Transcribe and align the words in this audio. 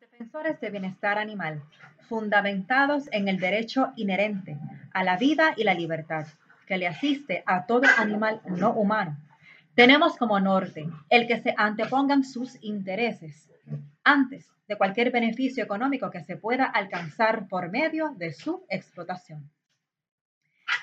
Defensores 0.00 0.60
de 0.60 0.70
bienestar 0.70 1.18
animal, 1.18 1.62
fundamentados 2.08 3.08
en 3.12 3.28
el 3.28 3.38
derecho 3.38 3.92
inherente 3.96 4.58
a 4.92 5.04
la 5.04 5.16
vida 5.16 5.54
y 5.56 5.64
la 5.64 5.74
libertad, 5.74 6.26
que 6.66 6.78
le 6.78 6.86
asiste 6.86 7.42
a 7.46 7.66
todo 7.66 7.82
animal 7.98 8.40
no 8.46 8.72
humano, 8.72 9.16
tenemos 9.74 10.16
como 10.16 10.40
norte 10.40 10.88
el 11.10 11.26
que 11.26 11.40
se 11.40 11.54
antepongan 11.56 12.24
sus 12.24 12.56
intereses 12.62 13.50
antes 14.04 14.50
de 14.66 14.76
cualquier 14.76 15.10
beneficio 15.10 15.62
económico 15.62 16.10
que 16.10 16.24
se 16.24 16.36
pueda 16.36 16.64
alcanzar 16.64 17.46
por 17.46 17.70
medio 17.70 18.14
de 18.16 18.32
su 18.32 18.64
explotación. 18.70 19.50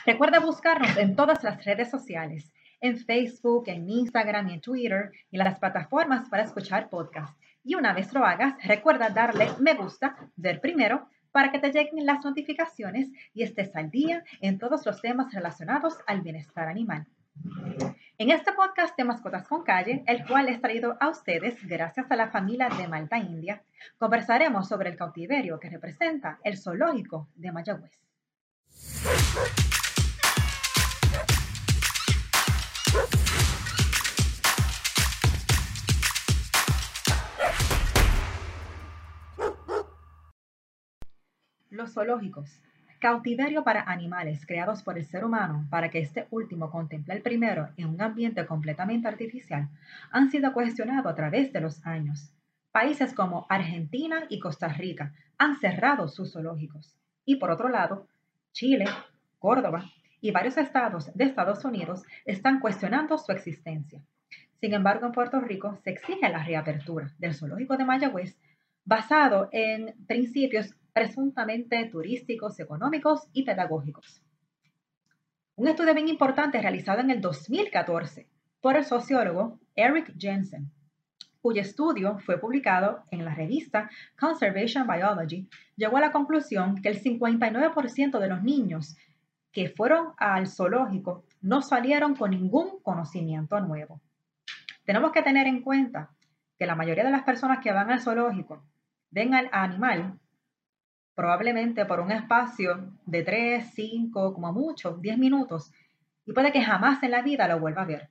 Recuerda 0.05 0.39
buscarnos 0.39 0.95
en 0.97 1.15
todas 1.15 1.43
las 1.43 1.65
redes 1.65 1.89
sociales, 1.89 2.53
en 2.81 2.97
Facebook, 2.97 3.63
en 3.67 3.89
Instagram 3.89 4.49
en 4.49 4.61
Twitter 4.61 5.11
y 5.31 5.37
las 5.37 5.57
plataformas 5.57 6.29
para 6.29 6.43
escuchar 6.43 6.89
podcasts. 6.89 7.35
Y 7.63 7.75
una 7.75 7.93
vez 7.93 8.13
lo 8.13 8.25
hagas, 8.25 8.55
recuerda 8.63 9.09
darle 9.09 9.47
me 9.59 9.73
gusta, 9.73 10.17
ver 10.35 10.59
primero, 10.59 11.07
para 11.31 11.51
que 11.51 11.59
te 11.59 11.71
lleguen 11.71 12.05
las 12.05 12.23
notificaciones 12.23 13.09
y 13.33 13.43
estés 13.43 13.75
al 13.75 13.89
día 13.89 14.23
en 14.41 14.59
todos 14.59 14.85
los 14.85 15.01
temas 15.01 15.33
relacionados 15.33 15.97
al 16.05 16.21
bienestar 16.21 16.67
animal. 16.67 17.07
En 18.19 18.29
este 18.29 18.53
podcast 18.53 18.95
de 18.95 19.05
Mascotas 19.05 19.47
con 19.47 19.63
Calle, 19.63 20.03
el 20.05 20.25
cual 20.25 20.49
es 20.49 20.61
traído 20.61 20.97
a 20.99 21.09
ustedes 21.09 21.57
gracias 21.65 22.11
a 22.11 22.15
la 22.15 22.29
familia 22.29 22.69
de 22.69 22.87
Malta 22.87 23.17
India, 23.17 23.63
conversaremos 23.97 24.67
sobre 24.67 24.89
el 24.89 24.97
cautiverio 24.97 25.59
que 25.59 25.69
representa 25.69 26.39
el 26.43 26.57
zoológico 26.57 27.29
de 27.35 27.51
Mayagüez. 27.51 27.99
Los 41.83 41.95
zoológicos. 41.95 42.61
Cautiverio 42.99 43.65
para 43.65 43.81
animales 43.81 44.45
creados 44.45 44.83
por 44.83 44.97
el 44.97 45.05
ser 45.05 45.25
humano 45.25 45.67
para 45.69 45.89
que 45.89 45.99
este 45.99 46.27
último 46.31 46.71
contemple 46.71 47.13
el 47.13 47.21
primero 47.21 47.71
en 47.75 47.89
un 47.89 48.01
ambiente 48.01 48.45
completamente 48.45 49.09
artificial 49.09 49.67
han 50.09 50.31
sido 50.31 50.53
cuestionados 50.53 51.11
a 51.11 51.13
través 51.13 51.51
de 51.51 51.59
los 51.59 51.85
años. 51.85 52.31
Países 52.71 53.13
como 53.13 53.45
Argentina 53.49 54.23
y 54.29 54.39
Costa 54.39 54.69
Rica 54.69 55.11
han 55.37 55.57
cerrado 55.57 56.07
sus 56.07 56.31
zoológicos. 56.31 56.95
Y 57.25 57.35
por 57.35 57.51
otro 57.51 57.67
lado, 57.67 58.07
Chile, 58.53 58.85
Córdoba 59.39 59.83
y 60.21 60.31
varios 60.31 60.55
estados 60.55 61.13
de 61.13 61.25
Estados 61.25 61.65
Unidos 61.65 62.03
están 62.23 62.61
cuestionando 62.61 63.17
su 63.17 63.33
existencia. 63.33 64.01
Sin 64.61 64.73
embargo, 64.73 65.05
en 65.05 65.11
Puerto 65.11 65.41
Rico 65.41 65.77
se 65.83 65.89
exige 65.89 66.29
la 66.29 66.45
reapertura 66.45 67.11
del 67.17 67.33
zoológico 67.33 67.75
de 67.75 67.83
Mayagüez 67.83 68.37
basado 68.85 69.49
en 69.51 69.93
principios 70.07 70.77
presuntamente 70.93 71.83
turísticos, 71.85 72.59
económicos 72.59 73.27
y 73.33 73.43
pedagógicos. 73.43 74.21
Un 75.55 75.67
estudio 75.67 75.93
bien 75.93 76.07
importante 76.07 76.61
realizado 76.61 77.01
en 77.01 77.11
el 77.11 77.21
2014 77.21 78.27
por 78.61 78.77
el 78.77 78.85
sociólogo 78.85 79.59
Eric 79.75 80.13
Jensen, 80.17 80.71
cuyo 81.41 81.61
estudio 81.61 82.19
fue 82.19 82.39
publicado 82.39 83.03
en 83.11 83.25
la 83.25 83.35
revista 83.35 83.89
Conservation 84.17 84.87
Biology, 84.87 85.49
llegó 85.75 85.97
a 85.97 86.01
la 86.01 86.11
conclusión 86.11 86.81
que 86.81 86.89
el 86.89 87.03
59% 87.03 88.19
de 88.19 88.27
los 88.29 88.41
niños 88.41 88.95
que 89.51 89.69
fueron 89.69 90.13
al 90.17 90.47
zoológico 90.47 91.25
no 91.41 91.61
salieron 91.61 92.15
con 92.15 92.31
ningún 92.31 92.81
conocimiento 92.81 93.59
nuevo. 93.59 94.01
Tenemos 94.85 95.11
que 95.11 95.21
tener 95.21 95.47
en 95.47 95.61
cuenta 95.61 96.11
que 96.57 96.65
la 96.65 96.75
mayoría 96.75 97.03
de 97.03 97.11
las 97.11 97.23
personas 97.23 97.59
que 97.59 97.71
van 97.71 97.91
al 97.91 98.01
zoológico 98.01 98.65
ven 99.11 99.33
al 99.33 99.49
animal 99.51 100.19
probablemente 101.15 101.85
por 101.85 101.99
un 101.99 102.11
espacio 102.11 102.91
de 103.05 103.23
3, 103.23 103.71
5, 103.73 104.33
como 104.33 104.51
mucho, 104.51 104.97
10 104.97 105.17
minutos, 105.17 105.71
y 106.25 106.33
puede 106.33 106.51
que 106.51 106.63
jamás 106.63 107.03
en 107.03 107.11
la 107.11 107.21
vida 107.21 107.47
lo 107.47 107.59
vuelva 107.59 107.83
a 107.83 107.85
ver. 107.85 108.09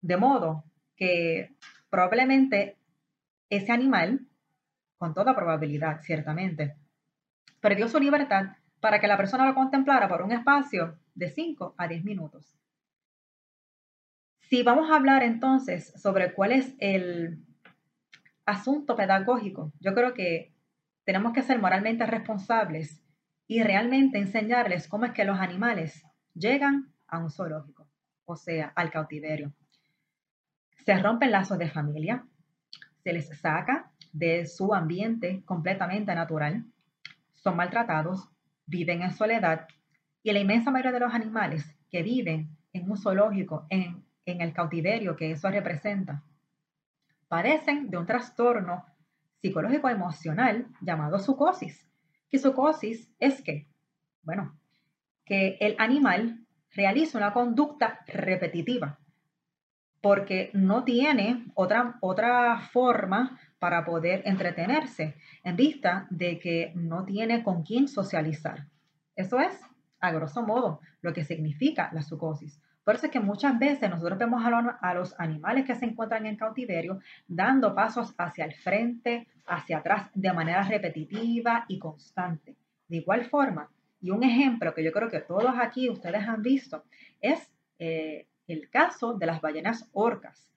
De 0.00 0.16
modo 0.16 0.64
que 0.96 1.54
probablemente 1.90 2.76
ese 3.50 3.72
animal, 3.72 4.26
con 4.98 5.14
toda 5.14 5.34
probabilidad, 5.34 6.00
ciertamente, 6.02 6.76
perdió 7.60 7.88
su 7.88 7.98
libertad 7.98 8.56
para 8.80 9.00
que 9.00 9.08
la 9.08 9.16
persona 9.16 9.46
lo 9.46 9.54
contemplara 9.54 10.08
por 10.08 10.22
un 10.22 10.32
espacio 10.32 10.98
de 11.14 11.30
5 11.30 11.74
a 11.76 11.88
10 11.88 12.04
minutos. 12.04 12.56
Si 14.40 14.62
vamos 14.62 14.90
a 14.90 14.96
hablar 14.96 15.24
entonces 15.24 15.92
sobre 16.00 16.32
cuál 16.32 16.52
es 16.52 16.74
el 16.78 17.44
asunto 18.44 18.94
pedagógico, 18.94 19.72
yo 19.80 19.92
creo 19.94 20.14
que 20.14 20.52
tenemos 21.06 21.32
que 21.32 21.42
ser 21.42 21.60
moralmente 21.60 22.04
responsables 22.04 23.00
y 23.46 23.62
realmente 23.62 24.18
enseñarles 24.18 24.88
cómo 24.88 25.06
es 25.06 25.12
que 25.12 25.24
los 25.24 25.38
animales 25.38 26.04
llegan 26.34 26.92
a 27.06 27.18
un 27.18 27.30
zoológico, 27.30 27.88
o 28.24 28.34
sea, 28.36 28.72
al 28.74 28.90
cautiverio. 28.90 29.52
Se 30.84 30.98
rompen 30.98 31.30
lazos 31.30 31.58
de 31.58 31.70
familia, 31.70 32.26
se 33.04 33.12
les 33.12 33.28
saca 33.38 33.92
de 34.12 34.46
su 34.46 34.74
ambiente 34.74 35.42
completamente 35.44 36.12
natural, 36.12 36.64
son 37.34 37.56
maltratados, 37.56 38.28
viven 38.66 39.02
en 39.02 39.12
soledad 39.12 39.68
y 40.24 40.32
la 40.32 40.40
inmensa 40.40 40.72
mayoría 40.72 40.90
de 40.90 41.00
los 41.00 41.14
animales 41.14 41.64
que 41.88 42.02
viven 42.02 42.50
en 42.72 42.90
un 42.90 42.98
zoológico, 42.98 43.64
en, 43.70 44.04
el 44.24 44.52
cautiverio 44.52 45.14
que 45.14 45.30
eso 45.30 45.48
representa, 45.50 46.24
padecen 47.28 47.90
de 47.90 47.96
un 47.96 48.06
trastorno 48.06 48.84
psicológico 49.40 49.88
emocional 49.88 50.66
llamado 50.80 51.18
sucosis. 51.18 51.88
Que 52.28 52.38
sucosis 52.38 53.12
es 53.18 53.42
que, 53.42 53.68
bueno, 54.22 54.58
que 55.24 55.56
el 55.60 55.76
animal 55.78 56.46
realiza 56.74 57.18
una 57.18 57.32
conducta 57.32 58.00
repetitiva 58.06 58.98
porque 60.00 60.50
no 60.52 60.84
tiene 60.84 61.46
otra, 61.54 61.96
otra 62.00 62.60
forma 62.60 63.40
para 63.58 63.84
poder 63.84 64.22
entretenerse 64.24 65.16
en 65.42 65.56
vista 65.56 66.06
de 66.10 66.38
que 66.38 66.70
no 66.76 67.04
tiene 67.04 67.42
con 67.42 67.64
quién 67.64 67.88
socializar. 67.88 68.68
Eso 69.16 69.40
es, 69.40 69.60
a 69.98 70.12
grosso 70.12 70.42
modo, 70.42 70.80
lo 71.00 71.12
que 71.12 71.24
significa 71.24 71.90
la 71.92 72.02
sucosis. 72.02 72.62
Por 72.86 72.94
eso 72.94 73.06
es 73.06 73.12
que 73.12 73.18
muchas 73.18 73.58
veces 73.58 73.90
nosotros 73.90 74.16
vemos 74.16 74.44
a, 74.44 74.94
los 74.94 75.18
animales 75.18 75.64
que 75.64 75.74
se 75.74 75.86
encuentran 75.86 76.24
en 76.24 76.36
cautiverio 76.36 77.00
dando 77.26 77.74
pasos 77.74 78.14
hacia 78.16 78.44
el 78.44 78.54
frente, 78.54 79.26
hacia 79.44 79.78
atrás, 79.78 80.08
de 80.14 80.32
manera 80.32 80.62
repetitiva 80.62 81.64
y 81.66 81.80
constante. 81.80 82.54
De 82.86 82.98
igual 82.98 83.24
forma, 83.24 83.68
y 84.00 84.12
un 84.12 84.22
ejemplo 84.22 84.72
que 84.72 84.84
yo 84.84 84.92
creo 84.92 85.08
que 85.08 85.18
todos 85.18 85.52
aquí 85.60 85.90
ustedes 85.90 86.28
han 86.28 86.42
visto, 86.42 86.84
es 87.20 87.52
eh, 87.80 88.28
el 88.46 88.70
caso 88.70 89.14
de 89.14 89.26
las 89.26 89.40
ballenas 89.40 89.90
orcas. 89.92 90.52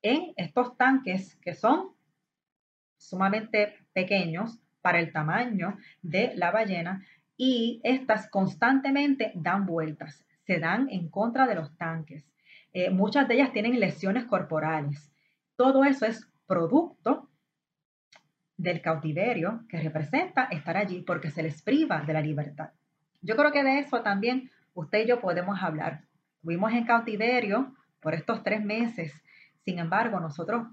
En 0.00 0.32
estos 0.36 0.78
tanques 0.78 1.36
que 1.42 1.52
son 1.52 1.90
sumamente 2.96 3.74
pequeños 3.92 4.58
para 4.80 5.00
el 5.00 5.12
tamaño 5.12 5.76
de 6.00 6.32
la 6.34 6.50
ballena 6.50 7.04
y 7.36 7.82
estas 7.84 8.30
constantemente 8.30 9.32
dan 9.34 9.66
vueltas 9.66 10.23
se 10.46 10.58
dan 10.58 10.88
en 10.90 11.08
contra 11.08 11.46
de 11.46 11.54
los 11.54 11.76
tanques. 11.76 12.24
Eh, 12.72 12.90
muchas 12.90 13.28
de 13.28 13.34
ellas 13.34 13.52
tienen 13.52 13.78
lesiones 13.78 14.24
corporales. 14.24 15.12
Todo 15.56 15.84
eso 15.84 16.06
es 16.06 16.28
producto 16.46 17.30
del 18.56 18.80
cautiverio 18.80 19.64
que 19.68 19.80
representa 19.80 20.44
estar 20.44 20.76
allí 20.76 21.02
porque 21.02 21.30
se 21.30 21.42
les 21.42 21.62
priva 21.62 22.02
de 22.02 22.12
la 22.12 22.20
libertad. 22.20 22.70
Yo 23.22 23.36
creo 23.36 23.52
que 23.52 23.64
de 23.64 23.78
eso 23.78 24.02
también 24.02 24.50
usted 24.74 25.04
y 25.04 25.08
yo 25.08 25.20
podemos 25.20 25.62
hablar. 25.62 26.04
Fuimos 26.42 26.72
en 26.72 26.84
cautiverio 26.84 27.74
por 28.00 28.14
estos 28.14 28.42
tres 28.42 28.62
meses. 28.62 29.12
Sin 29.64 29.78
embargo, 29.78 30.20
nosotros 30.20 30.66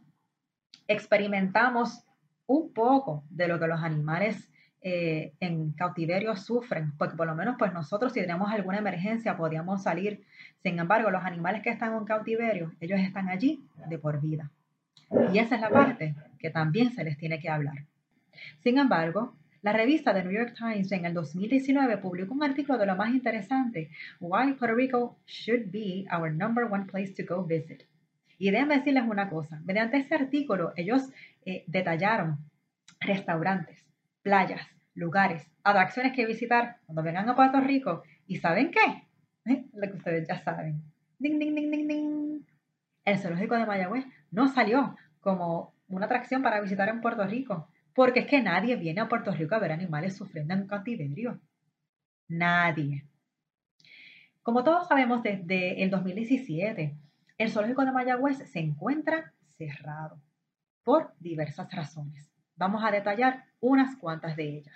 experimentamos 0.87 2.03
un 2.45 2.73
poco 2.73 3.23
de 3.29 3.47
lo 3.47 3.59
que 3.59 3.67
los 3.67 3.81
animales 3.81 4.50
eh, 4.81 5.33
en 5.39 5.73
cautiverio 5.73 6.35
sufren, 6.35 6.93
porque 6.97 7.15
por 7.15 7.27
lo 7.27 7.35
menos 7.35 7.55
pues 7.59 7.71
nosotros 7.73 8.13
si 8.13 8.21
tenemos 8.21 8.51
alguna 8.51 8.79
emergencia 8.79 9.37
podíamos 9.37 9.83
salir. 9.83 10.23
Sin 10.63 10.79
embargo, 10.79 11.11
los 11.11 11.23
animales 11.23 11.61
que 11.61 11.69
están 11.69 11.93
en 11.95 12.05
cautiverio, 12.05 12.71
ellos 12.79 12.99
están 12.99 13.29
allí 13.29 13.63
de 13.87 13.97
por 13.99 14.21
vida. 14.21 14.49
Y 15.33 15.39
esa 15.39 15.55
es 15.55 15.61
la 15.61 15.69
parte 15.69 16.15
que 16.39 16.49
también 16.49 16.91
se 16.91 17.03
les 17.03 17.17
tiene 17.17 17.39
que 17.39 17.49
hablar. 17.49 17.85
Sin 18.63 18.77
embargo, 18.77 19.35
la 19.61 19.73
revista 19.73 20.13
The 20.13 20.23
New 20.23 20.31
York 20.31 20.55
Times 20.57 20.91
en 20.91 21.05
el 21.05 21.13
2019 21.13 21.97
publicó 21.97 22.33
un 22.33 22.43
artículo 22.43 22.79
de 22.79 22.87
lo 22.87 22.95
más 22.95 23.11
interesante, 23.11 23.91
Why 24.19 24.53
Puerto 24.53 24.75
Rico 24.75 25.17
Should 25.27 25.71
Be 25.71 26.05
Our 26.11 26.31
Number 26.31 26.63
One 26.63 26.85
Place 26.85 27.13
to 27.13 27.35
Go 27.35 27.43
Visit. 27.43 27.83
Y 28.39 28.49
déjenme 28.49 28.77
decirles 28.77 29.03
una 29.07 29.29
cosa, 29.29 29.61
mediante 29.63 29.97
ese 29.97 30.15
artículo 30.15 30.73
ellos 30.75 31.03
eh, 31.45 31.63
detallaron 31.67 32.39
restaurantes, 32.99 33.85
playas, 34.21 34.61
lugares, 34.93 35.49
atracciones 35.63 36.13
que 36.13 36.25
visitar 36.25 36.77
cuando 36.85 37.03
vengan 37.03 37.29
a 37.29 37.35
Puerto 37.35 37.59
Rico. 37.59 38.03
¿Y 38.27 38.37
saben 38.37 38.71
qué? 38.71 39.07
¿Eh? 39.45 39.65
Lo 39.73 39.91
que 39.91 39.97
ustedes 39.97 40.27
ya 40.27 40.39
saben. 40.39 40.83
Ding, 41.19 41.39
ding, 41.39 41.55
ding, 41.55 41.71
ding, 41.71 41.87
ding. 41.87 42.45
El 43.05 43.19
zoológico 43.19 43.55
de 43.55 43.65
Mayagüez 43.65 44.05
no 44.31 44.47
salió 44.47 44.95
como 45.19 45.73
una 45.87 46.05
atracción 46.05 46.41
para 46.41 46.61
visitar 46.61 46.89
en 46.89 47.01
Puerto 47.01 47.25
Rico. 47.25 47.67
Porque 47.93 48.21
es 48.21 48.27
que 48.27 48.41
nadie 48.41 48.75
viene 48.77 49.01
a 49.01 49.09
Puerto 49.09 49.31
Rico 49.31 49.55
a 49.55 49.59
ver 49.59 49.71
animales 49.71 50.15
sufriendo 50.15 50.53
en 50.53 50.67
cautiverio. 50.67 51.39
Nadie. 52.29 53.05
Como 54.41 54.63
todos 54.63 54.87
sabemos, 54.87 55.21
desde 55.21 55.83
el 55.83 55.89
2017, 55.89 56.95
el 57.37 57.51
zoológico 57.51 57.83
de 57.83 57.91
Mayagüez 57.91 58.37
se 58.49 58.59
encuentra 58.59 59.33
cerrado 59.57 60.21
por 60.83 61.13
diversas 61.19 61.71
razones. 61.71 62.30
Vamos 62.61 62.83
a 62.83 62.91
detallar 62.91 63.45
unas 63.59 63.95
cuantas 63.95 64.35
de 64.35 64.57
ellas. 64.57 64.75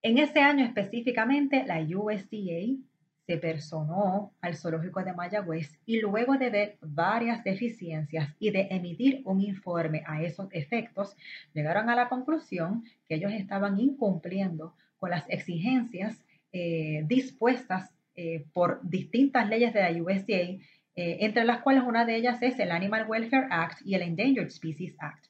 En 0.00 0.18
ese 0.18 0.38
año 0.38 0.64
específicamente, 0.64 1.64
la 1.66 1.80
USDA 1.80 2.78
se 3.26 3.36
personó 3.38 4.32
al 4.40 4.56
zoológico 4.56 5.02
de 5.02 5.12
Mayagüez 5.12 5.80
y 5.86 6.00
luego 6.00 6.34
de 6.38 6.50
ver 6.50 6.78
varias 6.80 7.42
deficiencias 7.42 8.32
y 8.38 8.50
de 8.52 8.68
emitir 8.70 9.22
un 9.24 9.40
informe 9.40 10.04
a 10.06 10.22
esos 10.22 10.46
efectos, 10.52 11.16
llegaron 11.52 11.90
a 11.90 11.96
la 11.96 12.08
conclusión 12.08 12.84
que 13.08 13.16
ellos 13.16 13.32
estaban 13.32 13.80
incumpliendo 13.80 14.76
con 14.98 15.10
las 15.10 15.28
exigencias 15.28 16.24
eh, 16.52 17.02
dispuestas 17.08 17.92
eh, 18.14 18.44
por 18.52 18.78
distintas 18.88 19.48
leyes 19.48 19.74
de 19.74 19.82
la 19.82 20.00
USDA, 20.00 20.64
eh, 20.94 21.18
entre 21.20 21.44
las 21.44 21.62
cuales 21.62 21.84
una 21.84 22.04
de 22.04 22.16
ellas 22.16 22.42
es 22.42 22.58
el 22.58 22.70
Animal 22.70 23.06
Welfare 23.08 23.48
Act 23.50 23.80
y 23.84 23.94
el 23.94 24.02
Endangered 24.02 24.50
Species 24.50 24.94
Act. 24.98 25.26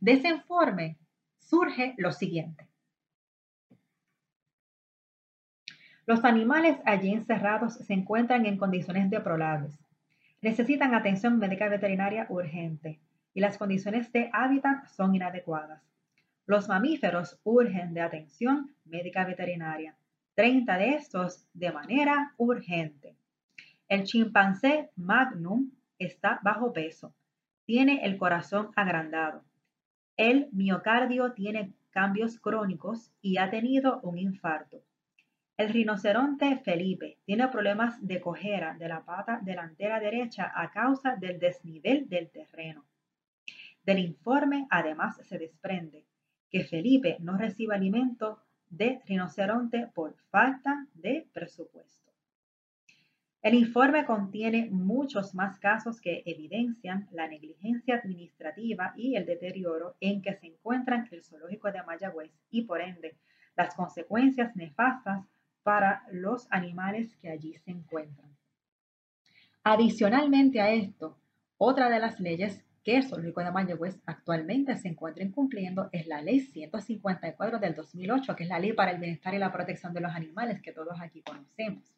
De 0.00 0.12
ese 0.12 0.28
informe 0.28 0.98
surge 1.38 1.94
lo 1.96 2.12
siguiente. 2.12 2.68
Los 6.06 6.24
animales 6.24 6.78
allí 6.86 7.12
encerrados 7.12 7.74
se 7.74 7.92
encuentran 7.92 8.46
en 8.46 8.56
condiciones 8.56 9.10
deplorables. 9.10 9.78
Necesitan 10.40 10.94
atención 10.94 11.38
médica 11.38 11.68
veterinaria 11.68 12.26
urgente 12.30 12.98
y 13.34 13.40
las 13.40 13.58
condiciones 13.58 14.10
de 14.12 14.30
hábitat 14.32 14.86
son 14.86 15.14
inadecuadas. 15.14 15.82
Los 16.46 16.66
mamíferos 16.66 17.38
urgen 17.44 17.92
de 17.92 18.00
atención 18.00 18.74
médica 18.86 19.26
veterinaria 19.26 19.96
30 20.34 20.78
de 20.78 20.94
estos 20.94 21.46
de 21.52 21.72
manera 21.72 22.32
urgente. 22.38 23.17
El 23.88 24.04
chimpancé 24.04 24.90
magnum 24.96 25.70
está 25.98 26.40
bajo 26.42 26.74
peso. 26.74 27.14
Tiene 27.64 28.04
el 28.04 28.18
corazón 28.18 28.70
agrandado. 28.76 29.44
El 30.14 30.48
miocardio 30.52 31.32
tiene 31.32 31.72
cambios 31.88 32.38
crónicos 32.38 33.14
y 33.22 33.38
ha 33.38 33.48
tenido 33.48 34.00
un 34.02 34.18
infarto. 34.18 34.82
El 35.56 35.70
rinoceronte 35.70 36.58
Felipe 36.58 37.16
tiene 37.24 37.48
problemas 37.48 38.06
de 38.06 38.20
cojera 38.20 38.74
de 38.74 38.88
la 38.88 39.06
pata 39.06 39.40
delantera 39.42 39.98
derecha 40.00 40.52
a 40.54 40.70
causa 40.70 41.16
del 41.16 41.38
desnivel 41.38 42.10
del 42.10 42.28
terreno. 42.30 42.84
Del 43.84 44.00
informe 44.00 44.66
además 44.68 45.16
se 45.26 45.38
desprende 45.38 46.04
que 46.50 46.64
Felipe 46.64 47.16
no 47.20 47.38
recibe 47.38 47.74
alimento 47.74 48.42
de 48.68 49.00
rinoceronte 49.06 49.86
por 49.94 50.14
falta 50.30 50.86
de 50.92 51.26
presupuesto. 51.32 52.07
El 53.48 53.54
informe 53.54 54.04
contiene 54.04 54.68
muchos 54.70 55.34
más 55.34 55.58
casos 55.58 56.02
que 56.02 56.22
evidencian 56.26 57.08
la 57.12 57.26
negligencia 57.26 57.94
administrativa 57.94 58.92
y 58.94 59.16
el 59.16 59.24
deterioro 59.24 59.96
en 60.00 60.20
que 60.20 60.34
se 60.34 60.48
encuentran 60.48 61.08
el 61.10 61.24
zoológico 61.24 61.72
de 61.72 61.82
Mayagüez 61.82 62.30
y 62.50 62.64
por 62.66 62.82
ende 62.82 63.16
las 63.56 63.74
consecuencias 63.74 64.54
nefastas 64.54 65.24
para 65.62 66.04
los 66.12 66.46
animales 66.50 67.16
que 67.22 67.30
allí 67.30 67.54
se 67.64 67.70
encuentran. 67.70 68.28
Adicionalmente 69.64 70.60
a 70.60 70.70
esto, 70.70 71.16
otra 71.56 71.88
de 71.88 72.00
las 72.00 72.20
leyes 72.20 72.62
que 72.84 72.98
el 72.98 73.04
Zoológico 73.04 73.42
de 73.42 73.50
Mayagüez 73.50 73.98
actualmente 74.04 74.76
se 74.76 74.88
encuentra 74.88 75.24
incumpliendo 75.24 75.88
es 75.92 76.06
la 76.06 76.20
Ley 76.20 76.40
154 76.40 77.58
del 77.58 77.74
2008, 77.74 78.36
que 78.36 78.42
es 78.42 78.48
la 78.50 78.58
Ley 78.58 78.74
para 78.74 78.90
el 78.90 79.00
Bienestar 79.00 79.32
y 79.32 79.38
la 79.38 79.50
Protección 79.50 79.94
de 79.94 80.02
los 80.02 80.14
Animales 80.14 80.60
que 80.60 80.72
todos 80.72 81.00
aquí 81.00 81.22
conocemos. 81.22 81.97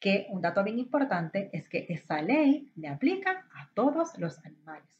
Que 0.00 0.26
un 0.30 0.40
dato 0.40 0.62
bien 0.62 0.78
importante 0.78 1.50
es 1.52 1.68
que 1.68 1.86
esa 1.88 2.22
ley 2.22 2.70
le 2.76 2.88
aplica 2.88 3.46
a 3.54 3.68
todos 3.74 4.16
los 4.18 4.38
animales. 4.44 4.98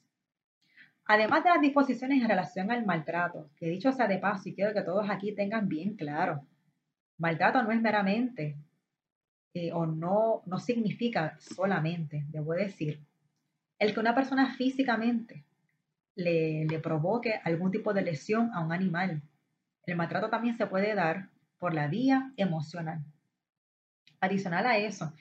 Además 1.06 1.42
de 1.44 1.50
las 1.50 1.60
disposiciones 1.60 2.20
en 2.20 2.28
relación 2.28 2.70
al 2.70 2.84
maltrato, 2.84 3.48
que 3.56 3.66
dicho 3.66 3.92
sea 3.92 4.08
de 4.08 4.18
paso 4.18 4.48
y 4.48 4.54
quiero 4.54 4.74
que 4.74 4.82
todos 4.82 5.08
aquí 5.08 5.32
tengan 5.32 5.68
bien 5.68 5.94
claro, 5.94 6.44
maltrato 7.16 7.62
no 7.62 7.70
es 7.70 7.80
meramente 7.80 8.56
eh, 9.54 9.72
o 9.72 9.86
no, 9.86 10.42
no 10.44 10.58
significa 10.58 11.36
solamente, 11.40 12.24
debo 12.28 12.52
decir, 12.52 13.00
el 13.78 13.94
que 13.94 14.00
una 14.00 14.14
persona 14.14 14.54
físicamente 14.54 15.44
le, 16.14 16.80
provoque 16.82 17.40
algún 17.44 17.70
tipo 17.70 17.94
de 17.94 18.02
lesión 18.02 18.50
a 18.52 18.60
un 18.60 18.72
animal. 18.72 19.22
El 19.86 19.96
maltrato 19.96 20.28
también 20.28 20.56
se 20.56 20.66
puede 20.66 20.94
dar 20.94 21.28
por 21.58 21.74
la 21.74 21.86
vía 21.86 22.32
emocional. 22.36 23.00
Adicional 24.20 24.66
a 24.66 24.78
eso, 24.78 25.12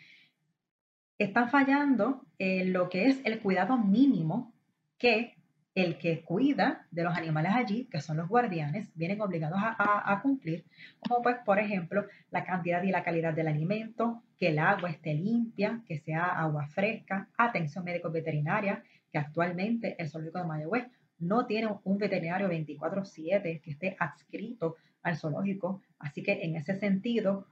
están 1.17 1.49
fallando 1.49 2.25
en 2.37 2.73
lo 2.73 2.89
que 2.89 3.07
es 3.07 3.21
el 3.25 3.39
cuidado 3.39 3.77
mínimo 3.77 4.53
que 4.97 5.37
el 5.77 5.99
que 5.99 6.21
cuida 6.21 6.87
de 6.89 7.03
los 7.03 7.15
animales 7.15 7.51
allí, 7.53 7.85
que 7.85 8.01
son 8.01 8.17
los 8.17 8.27
guardianes, 8.27 8.89
vienen 8.95 9.21
obligados 9.21 9.59
a, 9.61 10.19
cumplir, 10.23 10.65
como 10.99 11.21
pues, 11.21 11.37
por 11.45 11.59
ejemplo, 11.59 12.07
la 12.31 12.43
cantidad 12.43 12.81
y 12.81 12.89
la 12.89 13.03
calidad 13.03 13.33
del 13.35 13.47
alimento, 13.47 14.23
que 14.39 14.47
el 14.47 14.57
agua 14.57 14.89
esté 14.89 15.13
limpia, 15.13 15.83
que 15.87 15.99
sea 15.99 16.25
agua 16.25 16.65
fresca, 16.65 17.29
atención 17.37 17.83
médico-veterinaria, 17.83 18.83
que 19.11 19.19
actualmente 19.19 19.95
el 19.99 20.09
zoológico 20.09 20.39
de 20.39 20.45
Mayagüez 20.45 20.87
no 21.19 21.45
tiene 21.45 21.69
un 21.83 21.97
veterinario 21.99 22.49
24/7 22.49 23.61
que 23.61 23.69
esté 23.69 23.95
adscrito 23.99 24.77
al 25.03 25.15
zoológico, 25.15 25.81
así 25.99 26.23
que 26.23 26.43
en 26.43 26.55
ese 26.55 26.75
sentido, 26.75 27.45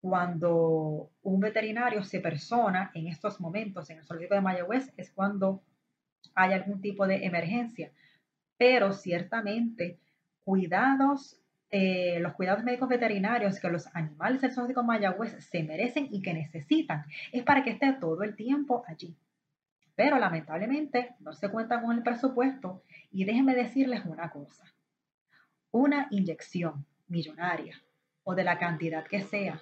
cuando 0.00 1.10
un 1.22 1.40
veterinario 1.40 2.04
se 2.04 2.20
persona 2.20 2.90
en 2.94 3.08
estos 3.08 3.40
momentos 3.40 3.90
en 3.90 3.98
el 3.98 4.04
zoológico 4.04 4.34
de 4.34 4.40
Mayagüez 4.40 4.92
es 4.96 5.10
cuando 5.10 5.62
hay 6.34 6.52
algún 6.52 6.80
tipo 6.80 7.06
de 7.06 7.24
emergencia. 7.24 7.90
Pero 8.56 8.92
ciertamente, 8.92 9.98
cuidados, 10.44 11.40
eh, 11.70 12.18
los 12.20 12.34
cuidados 12.34 12.64
médicos 12.64 12.88
veterinarios 12.88 13.60
que 13.60 13.68
los 13.68 13.88
animales 13.94 14.40
del 14.40 14.52
zoológico 14.52 14.82
Mayagüez 14.82 15.44
se 15.44 15.62
merecen 15.64 16.08
y 16.10 16.22
que 16.22 16.32
necesitan, 16.32 17.04
es 17.32 17.42
para 17.42 17.62
que 17.62 17.70
esté 17.70 17.92
todo 17.94 18.22
el 18.22 18.36
tiempo 18.36 18.84
allí. 18.86 19.16
Pero 19.96 20.16
lamentablemente 20.18 21.16
no 21.18 21.32
se 21.32 21.50
cuenta 21.50 21.82
con 21.82 21.96
el 21.96 22.04
presupuesto 22.04 22.84
y 23.10 23.24
déjenme 23.24 23.56
decirles 23.56 24.04
una 24.04 24.30
cosa. 24.30 24.64
Una 25.72 26.06
inyección 26.10 26.86
millonaria 27.08 27.82
o 28.22 28.34
de 28.36 28.44
la 28.44 28.58
cantidad 28.58 29.04
que 29.04 29.20
sea 29.20 29.60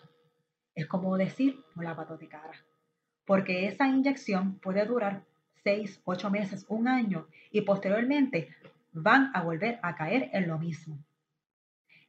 es 0.77 0.87
como 0.87 1.17
decir 1.17 1.65
de 1.75 2.29
cara, 2.29 2.65
porque 3.25 3.67
esa 3.67 3.89
inyección 3.89 4.59
puede 4.61 4.85
durar 4.85 5.25
seis, 5.65 6.01
ocho 6.05 6.31
meses, 6.31 6.67
un 6.69 6.87
año 6.87 7.27
y 7.51 7.63
posteriormente 7.63 8.55
van 8.93 9.31
a 9.35 9.43
volver 9.43 9.81
a 9.83 9.97
caer 9.97 10.31
en 10.33 10.47
lo 10.47 10.59
mismo. 10.59 10.99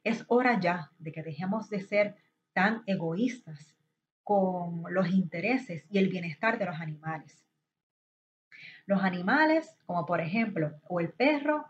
Es 0.04 0.24
hora 0.28 0.60
ya 0.60 0.92
de 0.98 1.10
que 1.10 1.22
dejemos 1.22 1.70
de 1.70 1.80
ser 1.80 2.16
tan 2.52 2.82
egoístas 2.86 3.74
con 4.22 4.84
los 4.90 5.10
intereses 5.10 5.86
y 5.90 5.98
el 5.98 6.08
bienestar 6.08 6.58
de 6.58 6.66
los 6.66 6.78
animales. 6.78 7.42
Los 8.84 9.02
animales, 9.02 9.76
como 9.86 10.04
por 10.04 10.20
ejemplo, 10.20 10.78
o 10.88 11.00
el 11.00 11.08
perro 11.08 11.64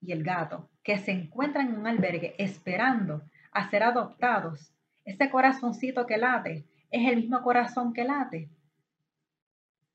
y 0.00 0.12
el 0.12 0.22
gato, 0.22 0.70
que 0.84 0.98
se 0.98 1.10
encuentran 1.10 1.68
en 1.68 1.78
un 1.78 1.86
albergue 1.88 2.34
esperando 2.38 3.22
a 3.50 3.68
ser 3.70 3.82
adoptados, 3.82 4.72
ese 5.04 5.30
corazoncito 5.30 6.06
que 6.06 6.16
late 6.16 6.64
es 6.90 7.08
el 7.08 7.16
mismo 7.16 7.42
corazón 7.42 7.92
que 7.92 8.04
late 8.04 8.48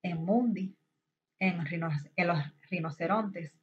en 0.01 0.23
Mundi, 0.23 0.75
en, 1.39 1.57
los 2.27 2.37
rinocerontes, 2.69 3.53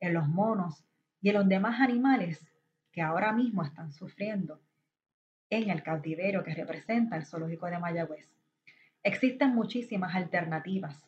en 0.00 0.14
los 0.14 0.28
monos 0.28 0.84
y 1.20 1.28
en 1.28 1.34
los 1.34 1.48
demás 1.48 1.80
animales 1.80 2.46
que 2.90 3.02
ahora 3.02 3.32
mismo 3.32 3.62
están 3.62 3.92
sufriendo 3.92 4.60
en 5.50 5.70
el 5.70 5.82
cautiverio 5.82 6.42
que 6.42 6.54
representa 6.54 7.16
el 7.16 7.26
zoológico 7.26 7.66
de 7.66 7.78
Mayagüez. 7.78 8.28
Existen 9.02 9.54
muchísimas 9.54 10.14
alternativas, 10.14 11.06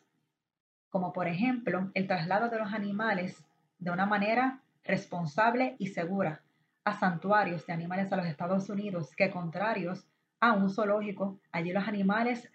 como 0.89 1.11
por 1.11 1.27
ejemplo 1.27 1.91
el 1.93 2.07
traslado 2.07 2.49
de 2.49 2.59
los 2.59 2.73
animales 2.73 3.43
de 3.79 3.91
una 3.91 4.05
manera 4.05 4.61
responsable 4.83 5.75
y 5.79 5.87
segura 5.87 6.43
a 6.87 6.97
santuarios 6.97 7.65
de 7.65 7.73
animales 7.73 8.13
a 8.13 8.15
los 8.15 8.27
Estados 8.27 8.69
Unidos 8.69 9.13
que 9.13 9.29
contrarios 9.29 10.07
a 10.39 10.53
un 10.53 10.69
zoológico, 10.69 11.37
allí 11.51 11.73
los 11.73 11.85
animales 11.85 12.49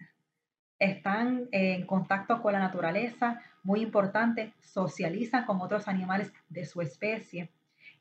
están 0.79 1.47
en 1.51 1.85
contacto 1.85 2.41
con 2.41 2.53
la 2.53 2.59
naturaleza, 2.59 3.39
muy 3.61 3.81
importante, 3.81 4.53
socializan 4.59 5.45
con 5.45 5.61
otros 5.61 5.87
animales 5.87 6.33
de 6.49 6.65
su 6.65 6.81
especie 6.81 7.51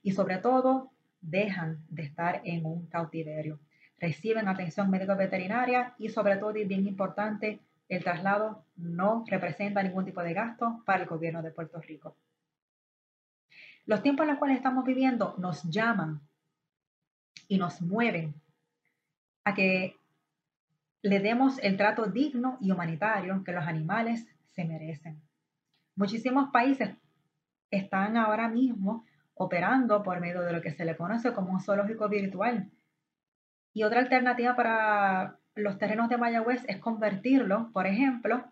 y 0.02 0.12
sobre 0.12 0.38
todo 0.38 0.90
dejan 1.20 1.84
de 1.90 2.04
estar 2.04 2.40
en 2.44 2.64
un 2.64 2.86
cautiverio. 2.86 3.60
Reciben 4.00 4.48
atención 4.48 4.90
médico 4.90 5.14
veterinaria 5.14 5.94
y 5.98 6.08
sobre 6.08 6.36
todo, 6.38 6.56
y 6.56 6.64
bien 6.64 6.86
importante, 6.86 7.60
el 7.90 8.02
traslado 8.02 8.64
no 8.76 9.24
representa 9.28 9.82
ningún 9.82 10.06
tipo 10.06 10.22
de 10.22 10.32
gasto 10.32 10.82
para 10.86 11.02
el 11.02 11.08
gobierno 11.10 11.42
de 11.42 11.50
Puerto 11.50 11.78
Rico. 11.82 12.16
Los 13.84 14.02
tiempos 14.02 14.24
en 14.24 14.30
los 14.30 14.38
cuales 14.38 14.56
estamos 14.56 14.84
viviendo 14.84 15.34
nos 15.38 15.64
llaman 15.64 16.20
y 17.48 17.58
nos 17.58 17.80
mueven 17.80 18.34
a 19.44 19.54
que 19.54 19.96
le 21.02 21.18
demos 21.18 21.58
el 21.58 21.76
trato 21.76 22.06
digno 22.06 22.58
y 22.60 22.70
humanitario 22.70 23.42
que 23.44 23.52
los 23.52 23.66
animales 23.66 24.26
se 24.46 24.64
merecen. 24.64 25.20
Muchísimos 25.96 26.50
países 26.50 26.96
están 27.70 28.16
ahora 28.16 28.48
mismo 28.48 29.04
operando 29.34 30.02
por 30.02 30.20
medio 30.20 30.42
de 30.42 30.52
lo 30.52 30.62
que 30.62 30.70
se 30.70 30.84
le 30.84 30.96
conoce 30.96 31.32
como 31.32 31.52
un 31.52 31.60
zoológico 31.60 32.08
virtual. 32.08 32.70
Y 33.74 33.82
otra 33.82 34.00
alternativa 34.00 34.54
para 34.54 35.38
los 35.54 35.78
terrenos 35.78 36.08
de 36.08 36.18
Mayagüez 36.18 36.64
es 36.68 36.78
convertirlo, 36.78 37.70
por 37.72 37.86
ejemplo, 37.86 38.44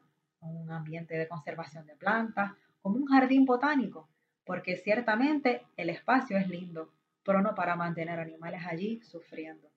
en 0.43 0.57
un 0.57 0.73
ambiente 0.73 1.17
de 1.17 1.29
conservación 1.29 1.87
de 1.87 1.95
plantas, 1.95 2.53
como 2.83 2.97
un 2.97 3.07
jardín 3.07 3.45
botánico, 3.45 4.09
porque 4.51 4.77
ciertamente 4.79 5.63
el 5.77 5.91
espacio 5.91 6.37
es 6.37 6.49
lindo, 6.49 6.91
pero 7.25 7.41
no 7.41 7.55
para 7.55 7.77
mantener 7.77 8.19
animales 8.19 8.63
allí 8.67 9.01
sufriendo. 9.03 9.71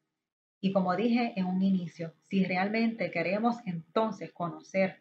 Y 0.62 0.72
como 0.72 0.96
dije 0.96 1.34
en 1.36 1.46
un 1.46 1.62
inicio, 1.62 2.15
si 2.24 2.44
realmente 2.44 3.12
queremos 3.12 3.58
entonces 3.68 4.32
conocer 4.32 4.98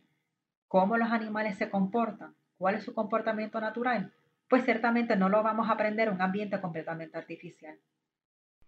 cómo 0.69 0.99
los 0.99 1.11
animales 1.11 1.57
se 1.57 1.71
comportan, 1.71 2.35
cuál 2.59 2.75
es 2.75 2.85
su 2.85 2.93
comportamiento 2.93 3.63
natural, 3.63 4.13
pues 4.47 4.63
ciertamente 4.67 5.17
no 5.17 5.31
lo 5.31 5.43
vamos 5.43 5.71
a 5.71 5.73
aprender 5.73 6.09
en 6.09 6.17
un 6.17 6.21
ambiente 6.21 6.61
completamente 6.61 7.17
artificial. 7.17 7.79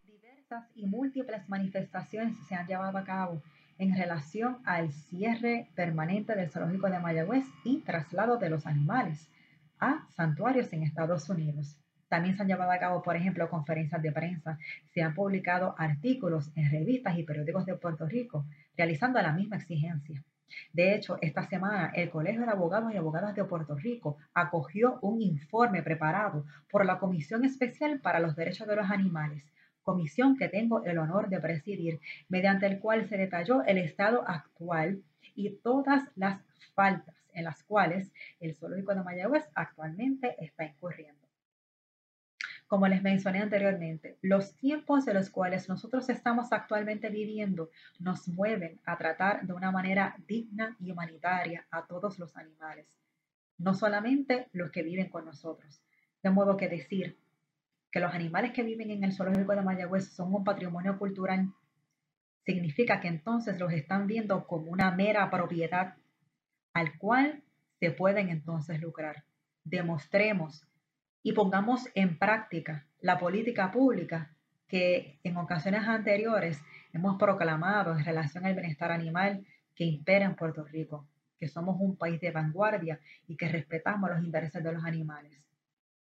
Diversas 0.06 0.64
y 0.75 0.87
múltiples 0.87 1.46
manifestaciones 1.50 2.34
se 2.49 2.54
han 2.54 2.66
llevado 2.66 2.96
a 2.96 3.04
cabo 3.04 3.42
en 3.76 3.94
relación 3.94 4.56
al 4.64 4.90
cierre 4.90 5.68
permanente 5.75 6.34
del 6.34 6.49
zoológico 6.49 6.88
de 6.88 6.99
Mayagüez 6.99 7.44
y 7.62 7.80
traslado 7.80 8.38
de 8.38 8.49
los 8.49 8.64
animales 8.64 9.28
a 9.84 10.06
santuarios 10.10 10.72
en 10.72 10.82
Estados 10.82 11.28
Unidos. 11.28 11.76
También 12.08 12.36
se 12.36 12.42
han 12.42 12.48
llevado 12.48 12.70
a 12.70 12.78
cabo, 12.78 13.02
por 13.02 13.16
ejemplo, 13.16 13.50
conferencias 13.50 14.00
de 14.00 14.12
prensa, 14.12 14.58
se 14.92 15.02
han 15.02 15.14
publicado 15.14 15.74
artículos 15.78 16.50
en 16.54 16.70
revistas 16.70 17.18
y 17.18 17.24
periódicos 17.24 17.66
de 17.66 17.76
Puerto 17.76 18.06
Rico 18.06 18.46
realizando 18.76 19.20
la 19.20 19.32
misma 19.32 19.56
exigencia. 19.56 20.22
De 20.72 20.94
hecho, 20.94 21.18
esta 21.20 21.46
semana 21.48 21.90
el 21.94 22.10
Colegio 22.10 22.42
de 22.42 22.50
Abogados 22.50 22.92
y 22.92 22.96
Abogadas 22.96 23.34
de 23.34 23.44
Puerto 23.44 23.74
Rico 23.74 24.18
acogió 24.32 24.98
un 25.02 25.20
informe 25.20 25.82
preparado 25.82 26.44
por 26.70 26.86
la 26.86 26.98
Comisión 26.98 27.44
Especial 27.44 28.00
para 28.00 28.20
los 28.20 28.36
Derechos 28.36 28.68
de 28.68 28.76
los 28.76 28.90
Animales, 28.90 29.44
comisión 29.82 30.36
que 30.36 30.48
tengo 30.48 30.84
el 30.84 30.98
honor 30.98 31.28
de 31.28 31.40
presidir, 31.40 32.00
mediante 32.28 32.66
el 32.66 32.78
cual 32.78 33.08
se 33.08 33.16
detalló 33.16 33.62
el 33.64 33.78
estado 33.78 34.22
actual 34.26 35.02
y 35.34 35.50
todas 35.56 36.04
las 36.14 36.40
faltas 36.74 37.23
en 37.34 37.44
las 37.44 37.62
cuales 37.64 38.12
el 38.40 38.54
zoológico 38.54 38.94
de 38.94 39.02
Mayagüez 39.02 39.44
actualmente 39.54 40.34
está 40.38 40.64
incurriendo. 40.64 41.24
Como 42.66 42.88
les 42.88 43.02
mencioné 43.02 43.40
anteriormente, 43.40 44.16
los 44.22 44.56
tiempos 44.56 45.04
de 45.04 45.14
los 45.14 45.28
cuales 45.30 45.68
nosotros 45.68 46.08
estamos 46.08 46.52
actualmente 46.52 47.10
viviendo 47.10 47.70
nos 47.98 48.26
mueven 48.26 48.80
a 48.86 48.96
tratar 48.96 49.46
de 49.46 49.52
una 49.52 49.70
manera 49.70 50.16
digna 50.26 50.74
y 50.80 50.90
humanitaria 50.90 51.66
a 51.70 51.86
todos 51.86 52.18
los 52.18 52.36
animales, 52.36 52.86
no 53.58 53.74
solamente 53.74 54.48
los 54.52 54.70
que 54.70 54.82
viven 54.82 55.10
con 55.10 55.26
nosotros. 55.26 55.82
De 56.22 56.30
modo 56.30 56.56
que 56.56 56.68
decir 56.68 57.18
que 57.92 58.00
los 58.00 58.14
animales 58.14 58.52
que 58.52 58.62
viven 58.62 58.90
en 58.90 59.04
el 59.04 59.12
zoológico 59.12 59.54
de 59.54 59.62
Mayagüez 59.62 60.08
son 60.08 60.34
un 60.34 60.42
patrimonio 60.42 60.98
cultural 60.98 61.52
significa 62.44 63.00
que 63.00 63.08
entonces 63.08 63.58
los 63.60 63.72
están 63.72 64.06
viendo 64.06 64.46
como 64.46 64.70
una 64.70 64.90
mera 64.90 65.30
propiedad 65.30 65.96
al 66.74 66.98
cual 66.98 67.42
se 67.80 67.90
pueden 67.90 68.28
entonces 68.28 68.80
lucrar. 68.80 69.24
Demostremos 69.64 70.66
y 71.22 71.32
pongamos 71.32 71.88
en 71.94 72.18
práctica 72.18 72.86
la 73.00 73.18
política 73.18 73.72
pública 73.72 74.36
que 74.68 75.18
en 75.22 75.36
ocasiones 75.36 75.86
anteriores 75.86 76.60
hemos 76.92 77.16
proclamado 77.16 77.96
en 77.96 78.04
relación 78.04 78.44
al 78.44 78.54
bienestar 78.54 78.92
animal 78.92 79.46
que 79.74 79.84
impera 79.84 80.24
en 80.24 80.36
Puerto 80.36 80.64
Rico, 80.64 81.08
que 81.38 81.48
somos 81.48 81.76
un 81.80 81.96
país 81.96 82.20
de 82.20 82.30
vanguardia 82.30 83.00
y 83.26 83.36
que 83.36 83.48
respetamos 83.48 84.10
los 84.10 84.22
intereses 84.22 84.62
de 84.62 84.72
los 84.72 84.84
animales. 84.84 85.42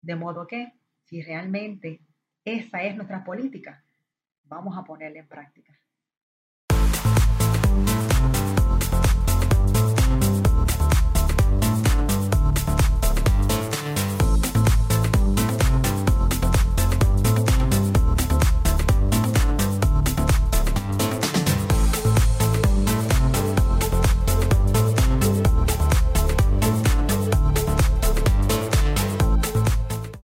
De 0.00 0.16
modo 0.16 0.46
que, 0.46 0.72
si 1.04 1.22
realmente 1.22 2.00
esa 2.44 2.82
es 2.82 2.96
nuestra 2.96 3.24
política, 3.24 3.84
vamos 4.44 4.76
a 4.76 4.84
ponerla 4.84 5.20
en 5.20 5.28
práctica. 5.28 5.78